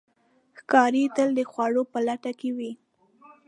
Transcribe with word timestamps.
ښکاري 0.59 1.03
تل 1.15 1.29
د 1.37 1.39
خوړو 1.51 1.83
په 1.91 1.99
لټه 2.07 2.31
کې 2.39 2.49
وي. 2.57 2.71